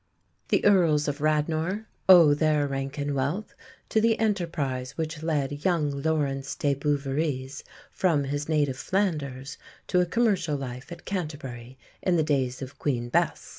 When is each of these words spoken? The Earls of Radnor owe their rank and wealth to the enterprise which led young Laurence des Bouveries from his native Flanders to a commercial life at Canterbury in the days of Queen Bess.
The 0.47 0.65
Earls 0.65 1.07
of 1.07 1.21
Radnor 1.21 1.87
owe 2.09 2.33
their 2.33 2.65
rank 2.67 2.97
and 2.97 3.13
wealth 3.13 3.53
to 3.89 4.01
the 4.01 4.17
enterprise 4.17 4.97
which 4.97 5.21
led 5.21 5.63
young 5.63 5.91
Laurence 5.91 6.55
des 6.55 6.73
Bouveries 6.73 7.63
from 7.91 8.23
his 8.23 8.49
native 8.49 8.77
Flanders 8.79 9.59
to 9.85 9.99
a 10.01 10.07
commercial 10.07 10.55
life 10.57 10.91
at 10.91 11.05
Canterbury 11.05 11.77
in 12.01 12.15
the 12.15 12.23
days 12.23 12.63
of 12.63 12.79
Queen 12.79 13.09
Bess. 13.09 13.49